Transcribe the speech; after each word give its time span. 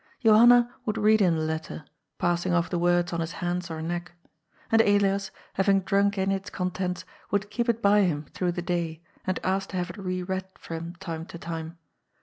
Johanna 0.23 0.73
would 0.83 0.97
read 0.97 1.19
him 1.19 1.35
the 1.35 1.43
letter, 1.43 1.85
passing 2.17 2.53
off 2.55 2.71
the 2.71 2.79
words 2.79 3.13
on 3.13 3.19
his 3.19 3.33
hands 3.33 3.69
or 3.69 3.83
neck. 3.83 4.13
And 4.71 4.81
Elias, 4.81 5.29
having 5.53 5.81
drunk 5.81 6.17
in 6.17 6.31
its 6.31 6.49
con 6.49 6.71
tents, 6.71 7.05
would 7.29 7.51
keep 7.51 7.69
it 7.69 7.83
by 7.83 8.01
him 8.05 8.25
through 8.33 8.53
the 8.53 8.63
day, 8.63 9.03
and 9.27 9.39
ask 9.43 9.69
to 9.69 9.77
have 9.77 9.91
it 9.91 9.97
re 9.97 10.23
read 10.23 10.47
from 10.57 10.95
time 10.95 11.27
to 11.27 11.37
time. 11.37 11.77